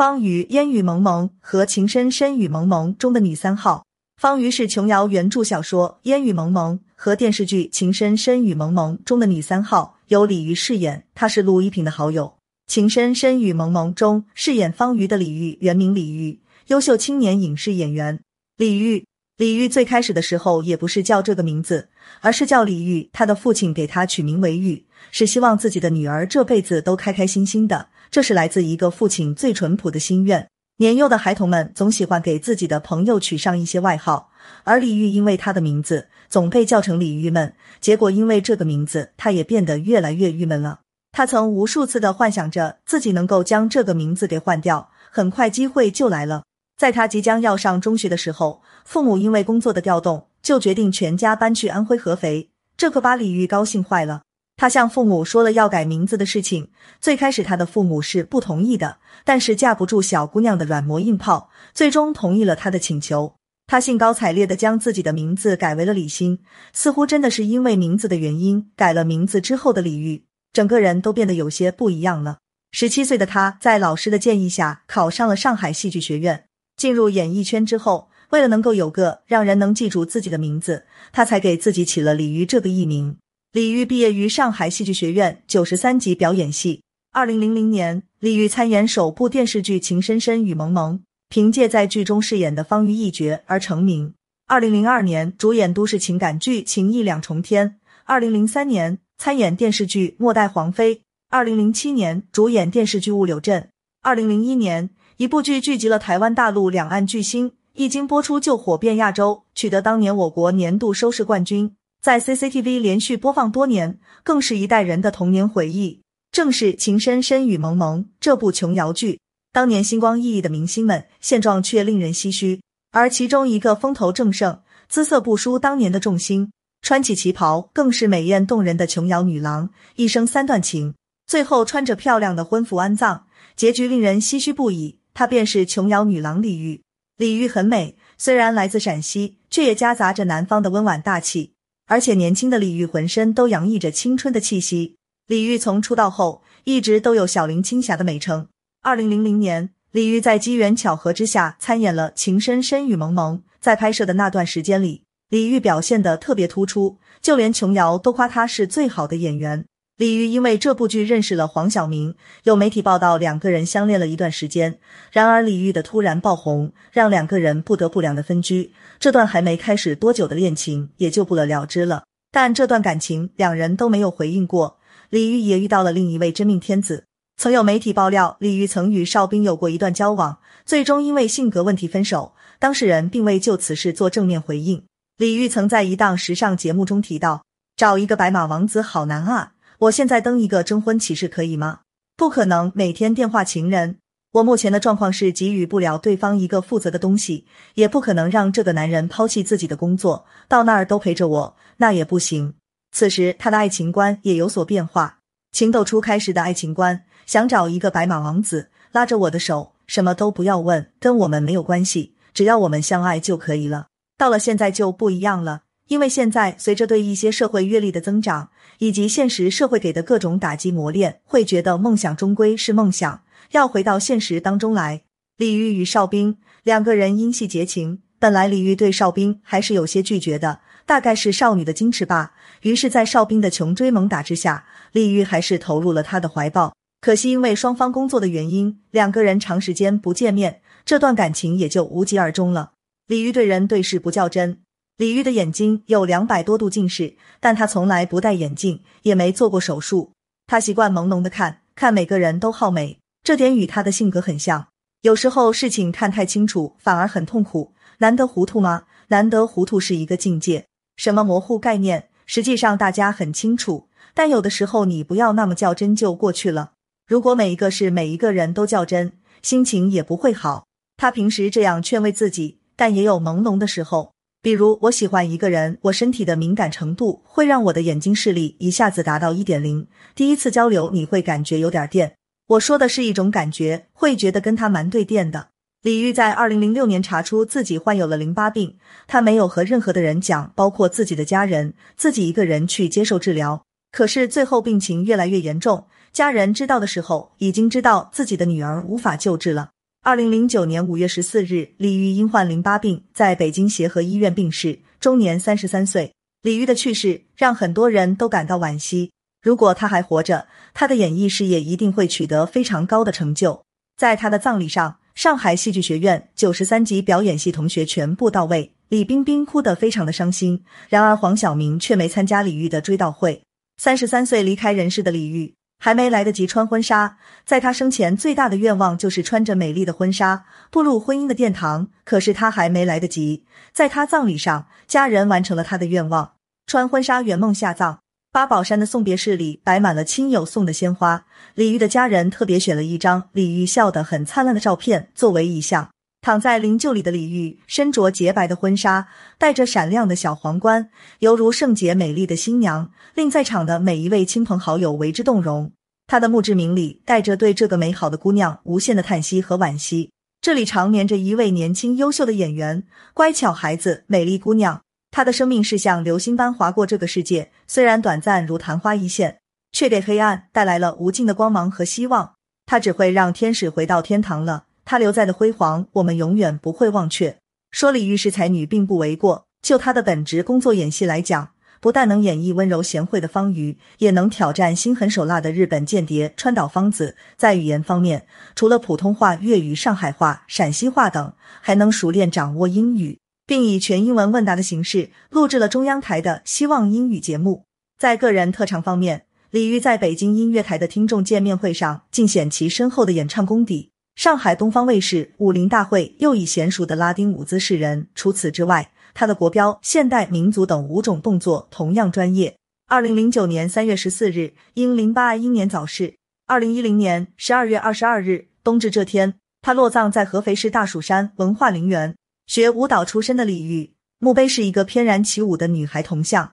[0.00, 3.84] 方瑜，烟雨蒙蒙和情深深雨蒙蒙中的女三号。
[4.16, 11.04] 方瑜是琼瑶原著小说《烟雨蒙蒙》和电视剧《情深深雨蒙蒙》中的女三号，由李玉饰演。
[11.14, 12.24] 她是陆一平的好友。
[12.66, 18.18] 《情深深雨蒙蒙》中饰演方瑜的李玉，原名李玉，优秀青年影视演员。
[18.56, 19.04] 李玉，
[19.36, 21.90] 李玉最开始的时候也不是叫这个名字，
[22.22, 23.10] 而是叫李玉。
[23.12, 27.90] 他的父亲给他取名为玉，是希望自己的女儿这辈子都开开心心的。
[28.10, 30.48] 这是来自一个父亲最淳朴的心愿。
[30.78, 34.30] 年幼的孩童们总喜欢给自己的朋友取上一些外号，
[34.64, 40.80] 而李玉因为他的名字总被叫成李郁闷，结果因为这个名字，他也变得越来越郁闷了。
[41.12, 46.44] 他曾无数次的幻想着自己能够将这个名字给换掉，很快机会就来了。
[46.78, 54.22] 在他即将要上中学的时候，父母因为工作的调动，就决定全家搬去安徽合肥，这可把李玉高兴坏了。
[54.60, 56.68] 他向父母说了要改名字的事情。
[57.00, 63.36] 最开始，他的父母是不同意的，但是架不住小姑娘的软磨硬泡，最终同意了他的请求。
[63.66, 66.40] 他兴高采烈的将自己的名字改为了李欣，
[66.74, 72.40] 似乎真的是因为名字的原因，改了名字之后的李玉，整个人都变得有些不一样了。
[72.70, 76.44] 十七岁的他，在老师的建议下，考上了上海戏剧学院。
[76.76, 83.16] 进入演艺圈之后，为了能够有个让人能记住自己的名字，他才给自己起了李玉这个艺名。
[83.52, 86.82] 李玉毕业于上海戏剧学院九十三级表演系。
[87.10, 90.98] 二零零零年，李玉参演首部电视剧《情深深雨蒙蒙》，
[91.28, 94.14] 凭借在剧中饰演的方瑜一角而成名。
[94.46, 97.68] 二零零二年，主演都市情感剧《情义两重天》。
[98.04, 100.94] 二零零三年，参演电视剧《末代皇妃》。
[101.28, 103.62] 二零零七年，主演电视剧《雾柳镇》。
[104.00, 111.74] 二零零一年，一部剧聚集了台湾、大陆两岸巨星，一经播出就火遍亚洲，取得当年我国年度收视冠军。
[112.00, 116.00] 在 CCTV 连续播放多年，更是一代人的童年回忆。
[116.32, 119.20] 正是《情深深雨蒙蒙》这部琼瑶剧，
[119.52, 122.62] 当年星光熠熠的明星们，现状却令人唏嘘。
[122.92, 130.94] 而其中一个风头正盛、姿色不输当年的众星，穿起旗袍更是美艳动人的琼瑶女郎，一生三段情，
[131.26, 135.00] 最后穿着漂亮的婚服安葬，结局令人唏嘘不已。
[135.12, 136.80] 她便是琼瑶女郎李玉。
[137.18, 141.52] 李玉很美，虽然来自陕西，却也夹杂着南方的温婉大气。
[141.90, 144.94] 而且年轻的李玉浑身都洋溢着青春的气息。
[145.26, 148.46] 李玉从出道后一直都有小林青霞的美称。
[148.80, 153.38] 二零零零年，李玉在机缘巧合之下参演了《情深深雨蒙蒙》。
[153.58, 159.66] 在拍摄的那段时间里，李玉表现的特别突出，就连琼瑶都夸她是最好的演员。
[160.00, 164.78] 李玉因为这部剧认识了黄晓明，有媒体报道两个人相恋了一段时间。
[165.12, 168.72] 然而李玉的突然爆红，让两个人不得不两的分居。
[168.98, 172.04] 这段还没开始多久的恋情也就不了了之了。
[172.32, 174.78] 但这段感情两人都没有回应过。
[175.10, 177.04] 李玉也遇到了另一位真命天子。
[177.36, 182.32] 曾有媒体爆料，李玉曾与邵兵有过一段交往，最终因为性格问题分手。
[182.58, 184.82] 当事人并未就此事做正面回应。
[185.18, 187.42] 李玉曾在一档时尚节目中提到
[187.76, 191.80] ：“找一个白马王子好难啊。”我现在登一个征婚启事可以吗？
[192.14, 193.96] 不可能，每天电话情人。
[194.32, 197.46] 我目前的状况是给予不了对方一个负责的东西，
[197.76, 202.52] 也不可能让这个男人抛弃自己的工作，到那儿都陪着我，那也不行。
[202.92, 205.20] 此时他的爱情观也有所变化。
[205.50, 213.86] 情窦初开时的爱情观，想找一个白马王子，拉着我的手，什么都不要问，跟我们没有关系，只要我们相爱就可以了。
[214.18, 215.62] 到了现在就不一样了。
[215.90, 225.02] 因为现在随着对一些社会阅历的增长，以及现实社会给的各种打击磨练，会觉得梦想终归是梦想，要回到现实当中来。
[225.36, 232.34] 李玉与邵兵两个人因戏结情，本来李玉对邵兵还是有些拒绝的，大概是少女的矜持吧。
[232.62, 236.72] 于是，在邵兵的穷追猛打之下，李玉还是投入了他的怀抱。
[237.00, 242.74] 可惜因为双方工作的原因，两个人长时间不见面，这段感情也就无疾而终了。
[243.08, 244.60] 李玉对人对事不较真。
[245.00, 250.12] 李玉的眼睛有两百多度近视，但他从来不戴眼镜，也没做过手术。
[250.46, 254.66] 他习惯朦胧的看，看每个人都好美，这点与他的性格很像。
[255.00, 257.72] 有时候事情看太清楚，反而很痛苦。
[258.00, 258.82] 难得糊涂吗？
[259.08, 260.66] 难得糊涂是一个境界。
[260.98, 262.10] 什么模糊概念？
[262.26, 266.72] 实际上大家很清楚，但有的时候你不要那么较真就过去了。
[267.06, 270.66] 如果每一个是每一个人都较真，心情也不会好。
[270.98, 274.12] 他平时这样劝慰自己，但也有朦胧的时候。
[274.42, 279.86] 比如，我喜欢一个人，我身体的敏感程度会让我的眼睛视力一下子达到一点零。
[280.14, 282.14] 第一次交流，你会感觉有点电。
[282.46, 285.48] 我说的是一种感觉，会觉得跟他蛮对电的。
[285.82, 293.62] 李玉在二零零六年查出自己患有了淋巴病，他没有和任何的人讲，包括自己的家人，自己一个人去接受治疗。
[293.92, 295.84] 可是最后病情越来越严重，
[296.14, 299.72] 家人知道的时候，已经知道自己的女儿无法救治了。
[300.02, 306.10] 二零零九年五月十四日，李玉因患淋巴病在北京协和医院病逝，终年三十三岁。
[306.40, 309.10] 李玉的去世让很多人都感到惋惜。
[309.42, 313.62] 如果他还活着，他的演艺事业一定会取得非常高的成就。
[313.98, 320.64] 在他的葬礼上，上海戏剧学院九十三级表演系同学全部到位，李冰冰哭得非常的伤心。
[320.88, 323.42] 然而黄晓明却没参加李玉的追悼会。
[323.76, 325.52] 三十三岁离开人世的李玉，
[325.82, 327.16] 还没来得及穿婚纱，
[327.46, 331.88] 在他生前最大的愿望就是穿着美丽的婚纱步入婚姻的殿堂。
[332.04, 336.34] 可是他还没来得及，在他葬礼上，家人完成了他的愿望，
[336.66, 337.98] 穿婚纱圆梦下葬。
[338.30, 341.24] 八宝山的送别室里摆满了亲友送的鲜花，
[341.54, 345.90] 李玉的家人特别选了一张李玉笑得很灿烂的照片作为遗像。
[346.22, 349.08] 躺在灵柩里的李玉，身着洁白的婚纱，
[349.38, 350.90] 戴着闪亮的小皇冠，
[351.20, 355.72] 犹如圣洁美丽的新娘，令在场的每一位亲朋好友为之动容。
[356.06, 360.10] 他的墓志铭里带着对这个美好的姑娘无限的叹息和惋惜。
[360.42, 362.84] 这里长眠着一位年轻优秀的演员，
[363.14, 364.82] 乖巧孩子，美丽姑娘。
[365.10, 369.38] 她的生命是像流星般划过这个世界，虽然短暂如昙花一现，
[369.72, 372.34] 却给黑暗带来了无尽的光芒和希望。
[372.66, 374.64] 他只会让天使回到天堂了。
[374.84, 377.36] 他留在的辉煌，我们永远不会忘却。
[377.70, 379.46] 说李玉是才女，并不为过。
[379.62, 381.50] 就她的本职工作演戏来讲，
[381.80, 387.16] 不但能演绎温柔贤惠的方瑜，也能挑战心狠手辣的日本间谍川岛芳子。
[387.36, 393.18] 在语言方面，除了普通话、粤语、上海话、陕西话等，还能熟练掌握英语。
[393.46, 397.64] 并以全英文问答的形式录制了中央台的《希望英语》节目。
[397.98, 403.90] 在个人特长方面，李玉在北京音乐台的听众见面会上尽显其深厚的演唱功底。
[404.20, 408.06] 上海东方卫视武林大会又以娴熟的拉丁舞姿示人。
[408.14, 412.54] 除此之外，他的国标、现代、民族等五种动作同样专业。
[412.86, 416.16] 二零零九年三月十四日，因淋巴癌英年早逝。
[416.46, 422.14] 二零一零年十二月二十二日，冬至这天，他落葬在合肥市大蜀山文化陵园。
[422.46, 426.52] 学舞蹈出身的李玉，墓碑是一个翩然起舞的女孩铜像。